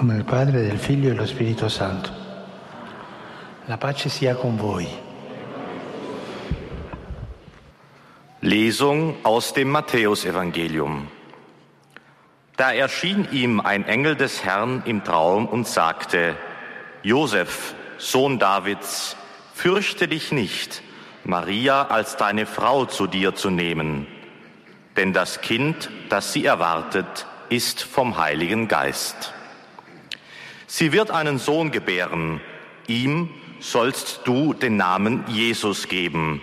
[0.00, 2.10] nome del Padre, del Figlio e dello Spirito Santo.
[3.66, 4.88] La pace sia con voi.
[8.40, 11.08] Lesung aus dem Matthäusevangelium.
[12.56, 16.34] Da erschien ihm ein Engel des Herrn im Traum und sagte,
[17.02, 19.16] Josef, Sohn Davids,
[19.52, 20.82] fürchte dich nicht,
[21.24, 24.06] Maria als deine Frau zu dir zu nehmen,
[24.96, 29.34] denn das Kind, das sie erwartet, ist vom Heiligen Geist.
[30.72, 32.40] Sie wird einen Sohn gebären,
[32.86, 36.40] ihm sollst du den Namen Jesus geben,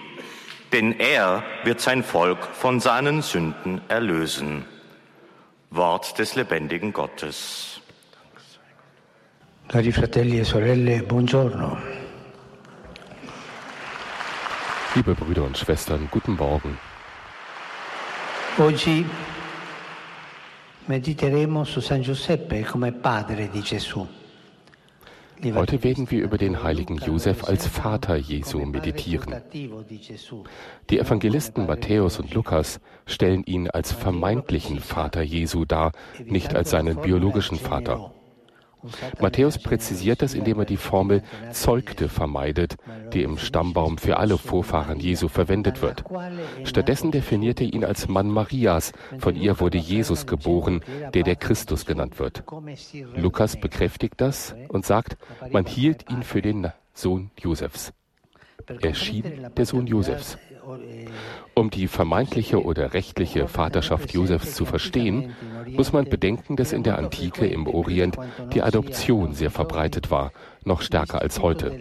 [0.74, 4.66] denn er wird sein Volk von seinen Sünden erlösen.
[5.70, 7.80] Wort des lebendigen Gottes.
[9.70, 11.78] Cari fratelli e sorelle, buongiorno.
[14.94, 16.78] Liebe Brüder und Schwestern, guten Morgen.
[18.58, 19.06] Oggi
[20.88, 24.17] mediteremo su San Giuseppe come padre di Gesù.
[25.54, 29.36] Heute werden wir über den heiligen Josef als Vater Jesu meditieren.
[30.90, 35.92] Die Evangelisten Matthäus und Lukas stellen ihn als vermeintlichen Vater Jesu dar,
[36.26, 38.14] nicht als seinen biologischen Vater.
[39.20, 42.76] Matthäus präzisiert das, indem er die Formel Zeugte vermeidet,
[43.14, 46.04] die im Stammbaum für alle Vorfahren Jesu verwendet wird.
[46.64, 50.82] Stattdessen definiert er ihn als Mann Marias, von ihr wurde Jesus geboren,
[51.14, 52.44] der der Christus genannt wird.
[53.16, 55.18] Lukas bekräftigt das und sagt,
[55.52, 57.94] man hielt ihn für den Sohn Josefs.
[58.82, 59.24] Er schien
[59.56, 60.38] der Sohn Josefs.
[61.54, 65.34] Um die vermeintliche oder rechtliche Vaterschaft Josefs zu verstehen,
[65.68, 68.18] muss man bedenken, dass in der Antike im Orient
[68.54, 70.32] die Adoption sehr verbreitet war,
[70.64, 71.72] noch stärker als heute.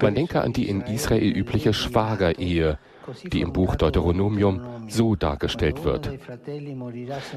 [0.00, 2.78] Man denke an die in Israel übliche Schwagerehe,
[3.24, 6.10] die im Buch Deuteronomium so dargestellt wird.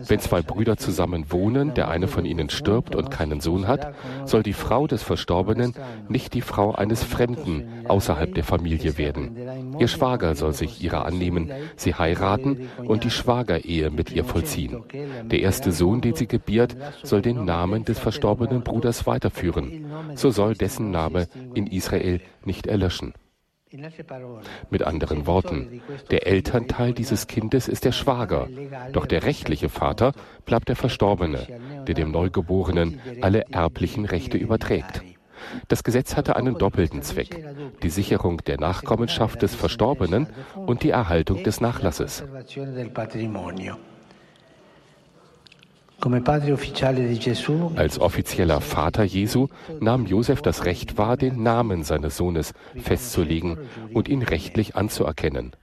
[0.07, 3.93] Wenn zwei Brüder zusammen wohnen, der eine von ihnen stirbt und keinen Sohn hat,
[4.25, 5.73] soll die Frau des Verstorbenen
[6.07, 9.37] nicht die Frau eines Fremden außerhalb der Familie werden.
[9.79, 14.83] Ihr Schwager soll sich ihrer annehmen, sie heiraten und die Schwagerehe mit ihr vollziehen.
[15.25, 19.85] Der erste Sohn, den sie gebiert, soll den Namen des verstorbenen Bruders weiterführen.
[20.15, 23.13] So soll dessen Name in Israel nicht erlöschen.
[24.69, 28.47] Mit anderen Worten, der Elternteil dieses Kindes ist der Schwager,
[28.93, 30.13] doch der rechtliche Vater
[30.45, 31.45] bleibt der Verstorbene,
[31.85, 35.03] der dem Neugeborenen alle erblichen Rechte überträgt.
[35.67, 37.45] Das Gesetz hatte einen doppelten Zweck,
[37.83, 42.23] die Sicherung der Nachkommenschaft des Verstorbenen und die Erhaltung des Nachlasses.
[47.75, 49.47] Als offizieller Vater Jesu
[49.79, 53.57] nahm Josef das Recht wahr, den Namen seines Sohnes festzulegen
[53.93, 55.53] und ihn rechtlich anzuerkennen.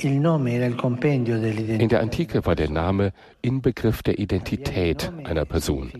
[0.00, 5.92] In der Antike war der Name Inbegriff der Identität einer Person.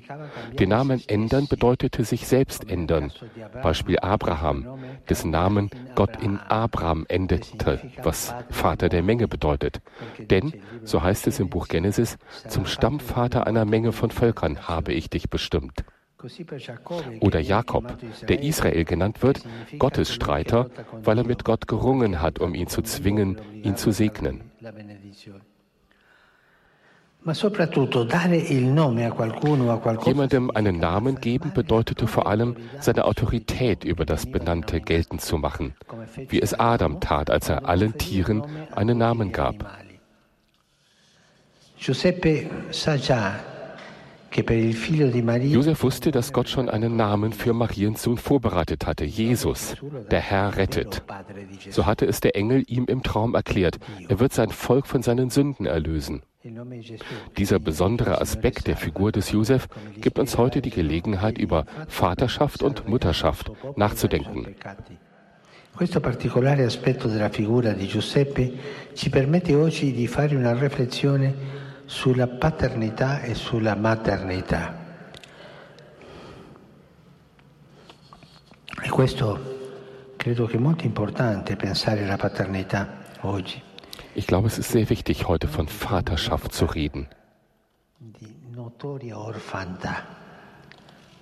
[0.58, 3.12] Den Namen ändern bedeutete sich selbst ändern.
[3.60, 4.78] Beispiel Abraham,
[5.08, 9.80] dessen Namen Gott in Abraham endete, was Vater der Menge bedeutet.
[10.18, 10.52] Denn,
[10.84, 15.28] so heißt es im Buch Genesis, zum Stammvater einer Menge von Völkern habe ich dich
[15.28, 15.84] bestimmt.
[17.20, 17.96] Oder Jakob,
[18.26, 19.40] der Israel genannt wird,
[19.78, 20.68] Gottes Streiter,
[21.04, 24.50] weil er mit Gott gerungen hat, um ihn zu zwingen, ihn zu segnen.
[30.04, 35.74] Jemandem einen Namen geben bedeutete vor allem, seine Autorität über das Benannte geltend zu machen,
[36.28, 38.42] wie es Adam tat, als er allen Tieren
[38.74, 39.66] einen Namen gab.
[41.80, 43.38] Giuseppe sa già
[44.30, 49.76] Josef wusste, dass Gott schon einen Namen für Mariens Sohn vorbereitet hatte, Jesus,
[50.10, 51.02] der Herr rettet.
[51.70, 53.78] So hatte es der Engel ihm im Traum erklärt,
[54.08, 56.22] er wird sein Volk von seinen Sünden erlösen.
[57.36, 59.68] Dieser besondere Aspekt der Figur des Josef
[60.00, 64.54] gibt uns heute die Gelegenheit, über Vaterschaft und Mutterschaft nachzudenken.
[65.74, 68.52] Questo particolare aspetto della figura di Giuseppe
[68.94, 71.34] ci permette oggi di fare una riflessione
[71.88, 74.76] sulla paternità e sulla maternità.
[78.82, 83.62] E questo credo che è molto importante pensare alla paternità oggi.
[84.12, 87.08] Ich glaube, es ist sehr wichtig, heute von Vaterschaft zu reden.
[87.96, 90.04] Di notoria orfandà.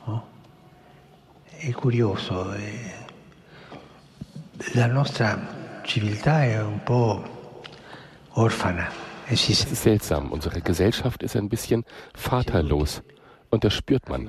[0.05, 0.27] No?
[1.45, 3.07] È curioso, è...
[4.75, 7.63] la nostra civiltà è un po'
[8.33, 9.06] orfana.
[9.29, 11.85] Es ist seltsam, unsere Gesellschaft ist ein bisschen
[12.15, 13.03] vaterlos.
[13.51, 14.27] Und das spürt man.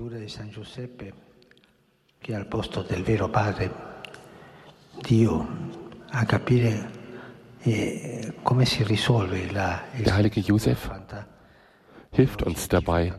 [7.64, 8.32] Eh,
[10.06, 10.90] Der heilige Josef
[12.12, 13.14] hilft uns dabei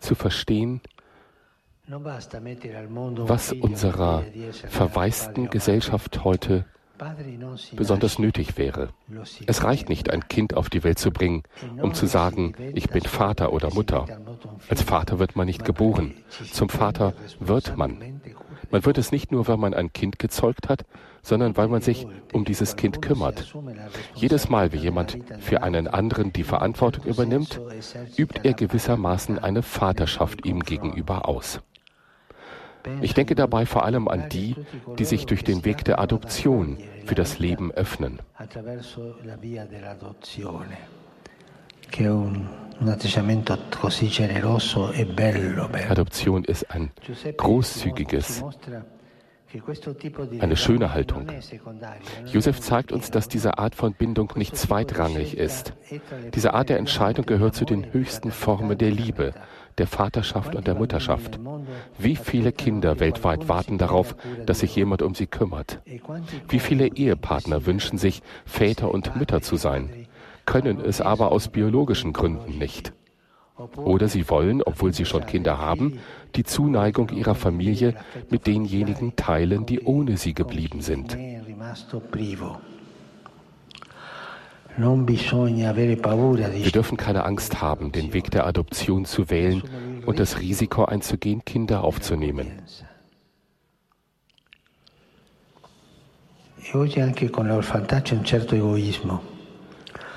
[0.00, 0.80] zu verstehen,
[1.88, 4.24] was unserer
[4.68, 6.64] verwaisten Gesellschaft heute
[7.72, 8.90] besonders nötig wäre.
[9.46, 11.42] Es reicht nicht, ein Kind auf die Welt zu bringen,
[11.80, 14.06] um zu sagen, ich bin Vater oder Mutter.
[14.68, 16.14] Als Vater wird man nicht geboren.
[16.52, 18.20] Zum Vater wird man.
[18.70, 20.84] Man wird es nicht nur, weil man ein Kind gezeugt hat,
[21.22, 23.54] sondern weil man sich um dieses Kind kümmert.
[24.14, 27.60] Jedes Mal, wie jemand für einen anderen die Verantwortung übernimmt,
[28.16, 31.60] übt er gewissermaßen eine Vaterschaft ihm gegenüber aus.
[33.00, 34.56] Ich denke dabei vor allem an die,
[34.98, 38.20] die sich durch den Weg der Adoption für das Leben öffnen.
[45.90, 46.90] Adoption ist ein
[47.36, 48.44] großzügiges,
[50.40, 51.26] eine schöne Haltung.
[52.26, 55.72] Josef zeigt uns, dass diese Art von Bindung nicht zweitrangig ist.
[56.34, 59.32] Diese Art der Entscheidung gehört zu den höchsten Formen der Liebe,
[59.78, 61.38] der Vaterschaft und der Mutterschaft.
[61.98, 64.16] Wie viele Kinder weltweit warten darauf,
[64.46, 65.80] dass sich jemand um sie kümmert?
[66.48, 70.06] Wie viele Ehepartner wünschen sich, Väter und Mütter zu sein,
[70.46, 72.92] können es aber aus biologischen Gründen nicht?
[73.76, 75.98] Oder sie wollen, obwohl sie schon Kinder haben,
[76.36, 77.94] die Zuneigung ihrer Familie
[78.30, 81.16] mit denjenigen teilen, die ohne sie geblieben sind.
[84.78, 89.62] Wir dürfen keine Angst haben, den Weg der Adoption zu wählen
[90.06, 92.62] und das Risiko einzugehen, Kinder aufzunehmen.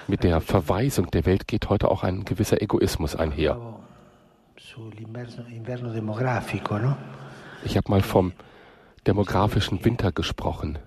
[0.07, 3.57] Mit der Verweisung der Welt geht heute auch ein gewisser Egoismus einher.
[7.63, 8.33] Ich habe mal vom
[9.07, 10.77] demografischen Winter gesprochen.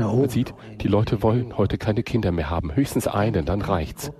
[0.00, 4.10] Man sieht, die Leute wollen heute keine Kinder mehr haben, höchstens einen, dann reicht's.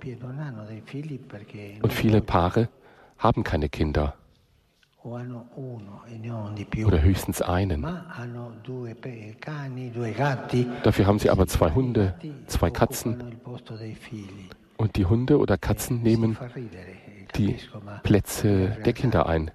[1.81, 2.69] Und viele Paare
[3.17, 4.13] haben keine Kinder.
[5.03, 7.87] Oder höchstens einen.
[10.83, 12.15] Dafür haben sie aber zwei Hunde,
[12.47, 13.23] zwei Katzen.
[14.77, 16.37] Und die Hunde oder Katzen nehmen
[17.35, 17.55] die
[18.03, 19.51] Plätze der Kinder ein.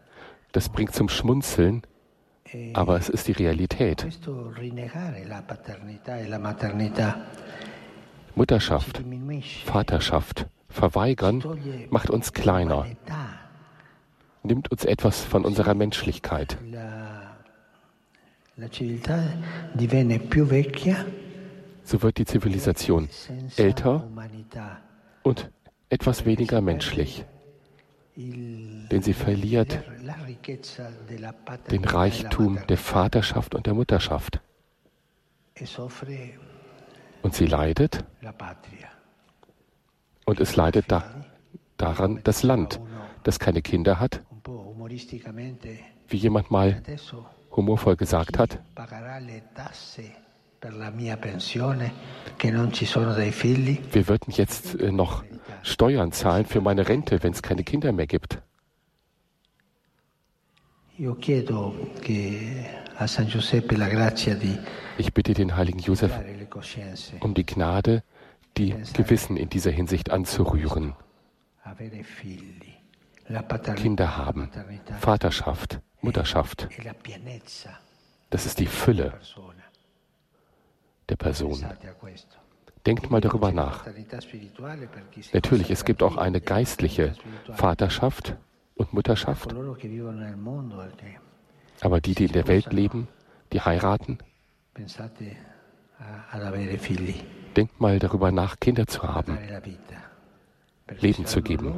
[0.53, 1.83] Das bringt zum Schmunzeln,
[2.75, 4.07] aber es ist die Realität.
[8.35, 9.03] Mutterschaft,
[9.65, 11.43] Vaterschaft verweigern
[11.91, 12.87] macht uns kleiner,
[14.43, 16.57] nimmt uns etwas von unserer Menschlichkeit.
[21.83, 23.09] So wird die Zivilisation
[23.57, 24.09] älter
[25.23, 25.51] und
[25.89, 27.25] etwas weniger menschlich,
[28.17, 29.83] denn sie verliert
[31.71, 34.41] den Reichtum der Vaterschaft und der Mutterschaft.
[37.23, 38.05] Und sie leidet?
[40.31, 41.05] und es leidet da,
[41.77, 42.81] daran das Land,
[43.25, 44.23] das keine Kinder hat,
[46.09, 46.83] wie jemand mal
[47.57, 48.61] humorvoll gesagt hat,
[53.93, 55.25] wir würden jetzt äh, noch
[55.63, 58.41] Steuern zahlen für meine Rente, wenn es keine Kinder mehr gibt.
[64.99, 66.13] Ich bitte den heiligen Josef
[67.21, 68.03] um die Gnade,
[68.59, 70.93] die Gewissen in dieser Hinsicht anzurühren.
[73.77, 74.51] Kinder haben,
[75.01, 76.69] Vaterschaft, Mutterschaft.
[78.29, 79.15] Das ist die Fülle
[81.09, 81.65] der Person.
[82.85, 83.87] Denkt mal darüber nach.
[85.33, 87.15] Natürlich, es gibt auch eine geistliche
[87.55, 88.37] Vaterschaft
[88.81, 89.55] und Mutterschaft.
[91.83, 93.09] Aber die, die in der Welt leben,
[93.53, 94.19] die heiraten,
[97.57, 99.39] denkt mal darüber nach, Kinder zu haben,
[100.99, 101.75] Leben zu geben.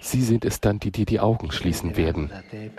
[0.00, 2.30] Sie sind es dann, die dir die Augen schließen werden.
[2.52, 2.70] E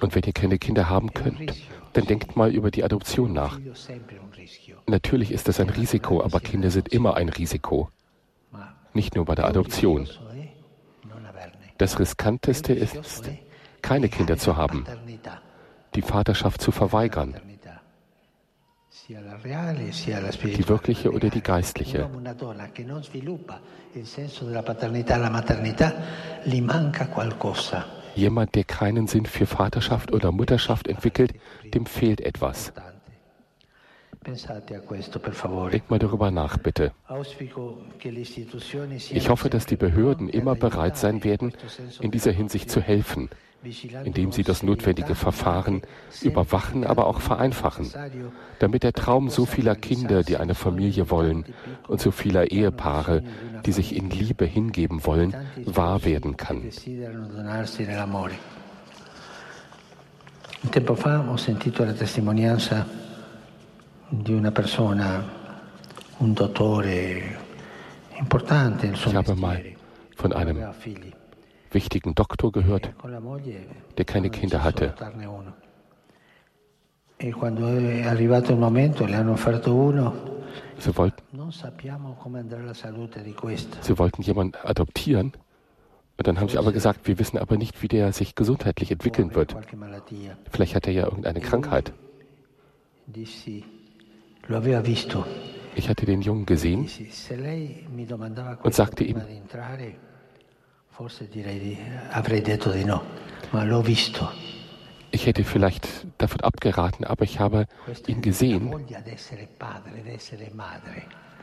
[0.00, 1.54] Und wenn ihr keine Kinder haben könnt,
[1.92, 3.58] dann denkt mal über die Adoption nach.
[4.86, 7.90] Natürlich ist das ein Risiko, aber Kinder sind immer ein Risiko.
[8.92, 10.08] Nicht nur bei der Adoption.
[11.78, 13.30] Das Riskanteste ist,
[13.82, 14.84] keine Kinder zu haben,
[15.94, 17.36] die Vaterschaft zu verweigern,
[19.08, 22.10] die wirkliche oder die geistliche.
[28.18, 31.34] Jemand, der keinen Sinn für Vaterschaft oder Mutterschaft entwickelt,
[31.72, 32.72] dem fehlt etwas.
[34.26, 36.92] Denk mal darüber nach, bitte.
[39.10, 41.52] Ich hoffe, dass die Behörden immer bereit sein werden,
[42.00, 43.30] in dieser Hinsicht zu helfen,
[44.04, 45.82] indem sie das notwendige Verfahren
[46.22, 47.90] überwachen, aber auch vereinfachen,
[48.58, 51.44] damit der Traum so vieler Kinder, die eine Familie wollen,
[51.86, 53.22] und so vieler Ehepaare,
[53.64, 55.34] die sich in Liebe hingeben wollen,
[55.64, 56.70] wahr werden kann.
[60.64, 63.97] Un tempo fa ho sentito la testimonianza di una persona, un dottore importante
[68.94, 69.62] ich habe mal
[70.16, 70.58] von einem
[71.70, 72.90] wichtigen Doktor gehört,
[73.96, 74.94] der keine Kinder hatte.
[77.20, 77.32] E
[80.78, 81.22] sie wollten,
[83.82, 85.32] sie wollten jemanden adoptieren
[86.16, 89.34] und dann haben sie aber gesagt, wir wissen aber nicht, wie der sich gesundheitlich entwickeln
[89.34, 89.54] wird.
[90.50, 91.92] Vielleicht hat er ja irgendeine Krankheit.
[95.74, 96.88] Ich hatte den Jungen gesehen
[98.62, 99.22] und sagte ihm,
[105.10, 107.66] ich hätte vielleicht davon abgeraten, aber ich habe
[108.06, 108.74] ihn gesehen.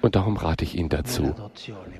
[0.01, 1.33] Und darum rate ich Ihnen dazu.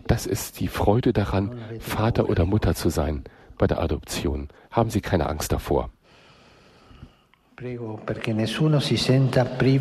[0.06, 3.24] Das ist die Freude daran, Vater oder Mutter zu sein
[3.58, 4.50] bei der Adoption.
[4.70, 5.90] Haben Sie keine Angst davor.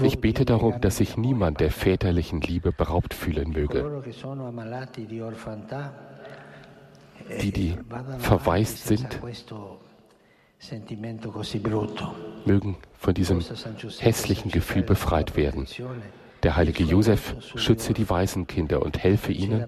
[0.02, 4.02] Ich bete darum, dass sich niemand der väterlichen Liebe beraubt fühlen möge.
[7.40, 7.76] Die, die
[8.19, 9.21] verwaist sind,
[12.45, 13.40] mögen von diesem
[13.99, 15.66] hässlichen Gefühl befreit werden.
[16.45, 19.66] Der heilige Josef schütze die Waisenkinder und helfe ihnen,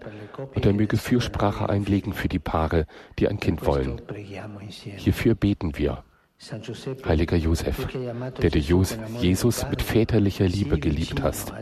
[0.55, 2.87] und er möge Fürsprache einlegen für die Paare,
[3.19, 4.01] die ein Kind wollen.
[4.69, 6.05] Hierfür beten wir.
[7.07, 11.53] Heiliger Josef, der du Jesus mit väterlicher Liebe geliebt hast,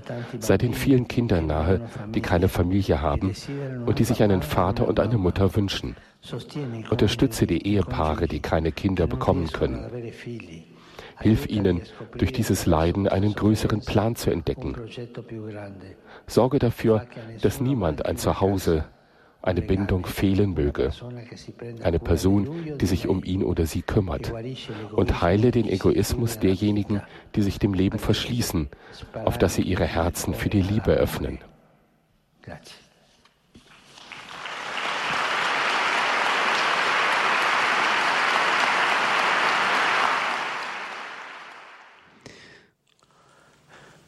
[0.40, 1.80] sei den vielen Kindern nahe,
[2.12, 3.32] die keine Familie haben
[3.86, 5.96] und die sich einen Vater und eine Mutter wünschen.
[6.90, 9.86] Unterstütze die Ehepaare, die keine Kinder bekommen können.
[11.20, 11.82] Hilf ihnen,
[12.18, 14.74] durch dieses Leiden einen größeren Plan zu entdecken.
[16.26, 17.06] Sorge dafür,
[17.40, 18.86] dass niemand ein Zuhause,
[19.44, 20.90] eine Bindung fehlen möge.
[21.82, 24.32] Eine Person, die sich um ihn oder sie kümmert.
[24.92, 27.02] Und heile den Egoismus derjenigen,
[27.34, 28.68] die sich dem Leben verschließen,
[29.24, 31.38] auf dass sie ihre Herzen für die Liebe öffnen.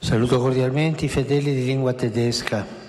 [0.01, 2.86] Saluto cordialmente i fedeli di lingua tedesca.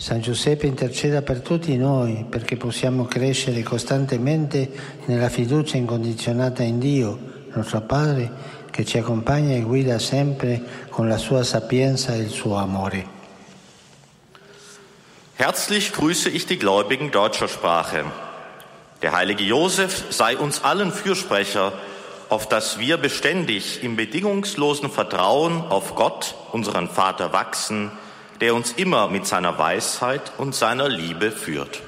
[0.00, 4.70] San Giuseppe interceda per tutti noi perché possiamo crescere costantemente
[5.04, 7.18] nella fiducia incondizionata in Dio,
[7.52, 8.32] nostro Padre,
[8.70, 13.06] che ci accompagna e guida sempre con la sua sapienza e il suo amore.
[15.34, 18.06] Herzlich grüße ich die Gläubigen deutscher Sprache.
[19.02, 21.74] Der heilige Josef sei uns allen Fürsprecher,
[22.30, 27.90] auf dass wir beständig im bedingungslosen Vertrauen auf Gott, unseren Vater, wachsen,
[28.40, 31.82] der uns immer mit seiner Weisheit und seiner Liebe führt.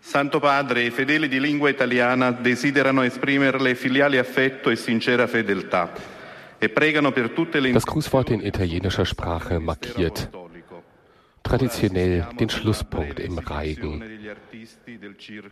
[0.00, 5.90] Santo Padre, i fedeli di lingua italiana desiderano esprimerle filiale affetto e sincera fedeltà
[6.58, 6.68] e
[7.72, 10.28] Das Grußwort in italienischer Sprache markiert
[11.42, 14.02] traditionell den Schlusspunkt im Reigen,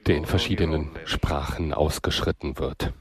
[0.07, 2.93] der in verschiedenen Sprachen ausgeschritten wird.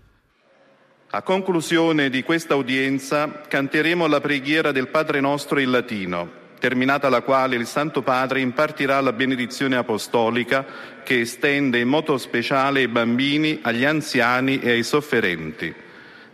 [1.16, 6.30] A conclusione di questa udienza canteremo la preghiera del Padre nostro in latino,
[6.60, 10.66] terminata la quale il Santo Padre impartirà la benedizione apostolica
[11.06, 15.74] che estende in modo speciale ai bambini, agli anziani e ai sofferenti.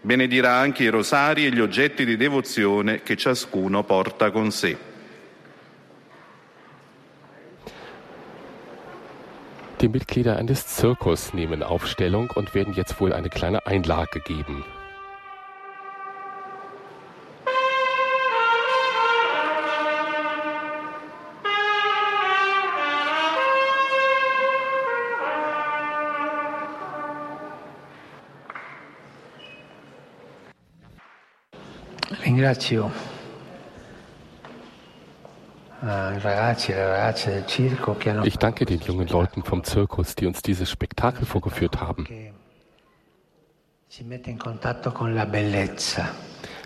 [0.02, 4.76] Benedirà anche i rosari e gli oggetti di devozione che ciascuno porta con sé.
[9.82, 14.64] Die Mitglieder eines Zirkus nehmen Aufstellung und werden jetzt wohl eine kleine Einlage geben.
[32.24, 32.92] Ringrazio
[38.24, 42.08] ich danke den jungen Leuten vom Zirkus, die uns dieses Spektakel vorgeführt haben.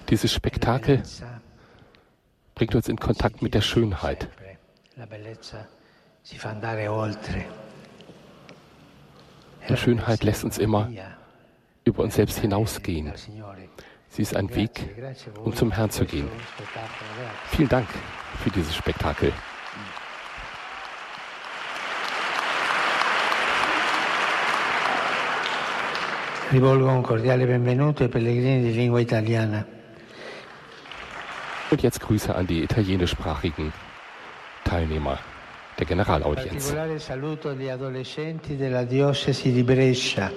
[0.10, 1.03] Dieses Spektakel
[2.55, 4.27] bringt uns in Kontakt mit der Schönheit.
[9.69, 10.89] Die Schönheit lässt uns immer
[11.86, 13.13] über uns selbst hinausgehen.
[14.15, 14.72] Sie ist ein Weg,
[15.43, 16.29] um zum Herrn zu gehen.
[17.51, 17.89] Vielen Dank
[18.41, 19.34] für dieses Spektakel.
[26.53, 29.65] Rivolgo un cordiale benvenuto ai pellegrini di lingua italiana.
[31.69, 33.74] Und jetzt Grüße an die italienischsprachigen
[34.63, 35.19] Teilnehmer
[35.77, 36.67] der Generalaudienz.
[36.67, 40.31] Particolare saluto agli adolescenti della diocesi di Brescia.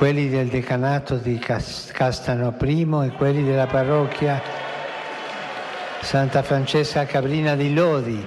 [0.00, 4.40] Quelli del decanato di Castano I e quelli della parrocchia
[6.00, 8.26] Santa Francesca Cabrina di Lodi.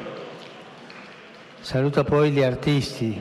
[1.61, 3.19] Saluto poi gli artisti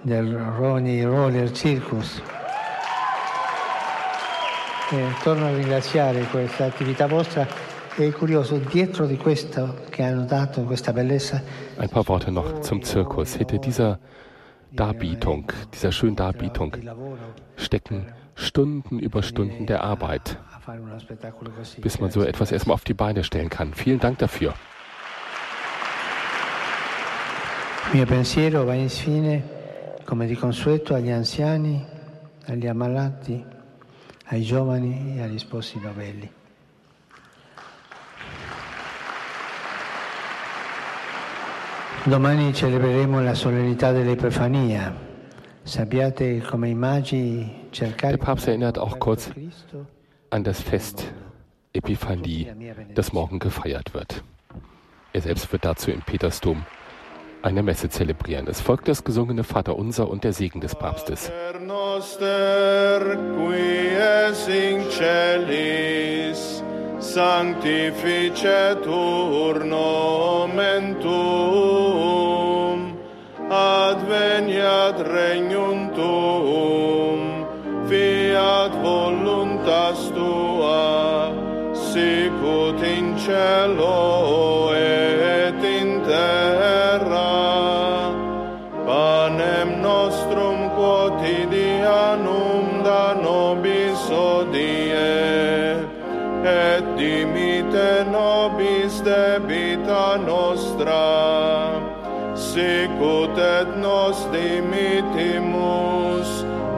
[0.00, 2.22] del Roni Roller Circus.
[4.90, 7.46] E torno a ringraziare questa attività vostra.
[7.94, 11.42] È curioso, dietro di questo che hanno dato, questa bellezza.
[11.76, 13.34] Ein paar Worte noch zum Zirkus.
[13.36, 13.98] Hinter dieser
[14.74, 16.76] Darbietung, dieser schönen Darbietung
[17.56, 20.38] stecken Stunden über Stunden der Arbeit,
[21.80, 23.74] bis man so etwas erstmal auf die Beine stellen kann.
[23.74, 24.54] Vielen Dank dafür.
[27.92, 29.42] Mio pensiero va infine,
[30.04, 31.84] come di consueto, agli anziani,
[32.46, 33.44] agli ammalati,
[34.26, 36.28] ai giovani e agli sposi novelli.
[42.06, 44.94] Domani celebreremo la solennità dell'Epifania.
[45.62, 49.30] Sappiate come i magi cercare Der Papst erinnert auch kurz
[50.28, 51.10] an das Fest
[51.72, 52.52] Epiphanie,
[52.94, 54.22] das morgen gefeiert wird.
[55.14, 56.66] Er selbst wird dazu im Petersdom
[57.40, 58.48] eine Messe zelebrieren.
[58.48, 61.32] Es folgt das gesungene Vaterunser und der Segen des Papstes.
[67.14, 71.73] Sanctificetur nomen tuum,
[74.94, 77.20] adveniat regnum tuum,
[77.88, 81.32] fiat voluntas tua,
[81.74, 87.32] sicut in cielo et in terra.
[88.86, 95.76] Panem nostrum quotidianum da nobis odie,
[96.44, 101.80] et dimite nobis debita nostra,
[102.34, 103.23] sicut
[104.04, 106.28] nos dimitimus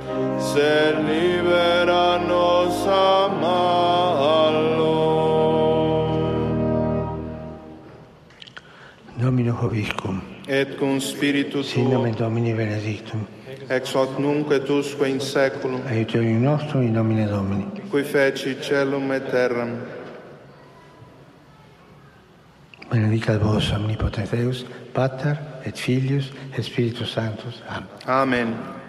[0.50, 4.98] sed libera nos a malo
[9.16, 11.62] Domino Hobiscum et cum spiritu tuo.
[11.62, 13.39] Sine Domini benedictum.
[13.68, 17.66] Ex hoc nunc et usque in seculum, aiuterium nostrum in nomine Domini.
[17.90, 19.78] qui feci celum et terram.
[22.90, 27.62] Benedicat vos omnipotens Deus, Pater et Filius et Spiritus Sanctus.
[27.68, 27.86] Amen.
[28.06, 28.79] Amen.